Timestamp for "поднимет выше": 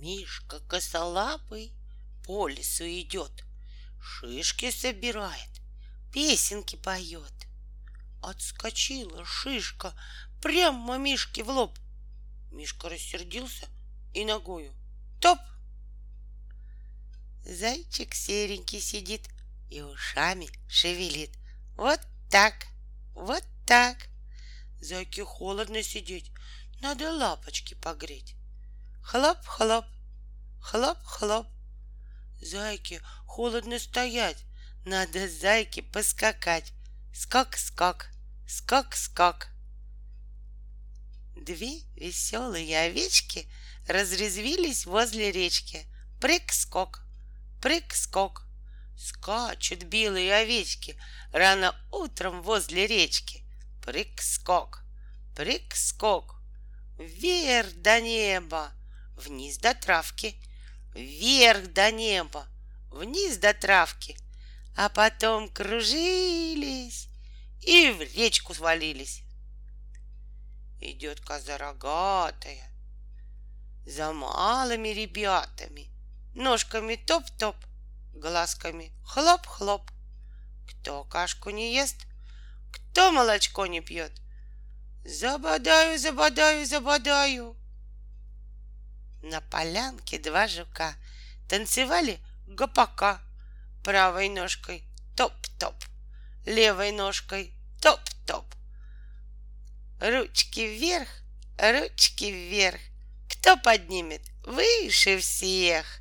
103.56-105.18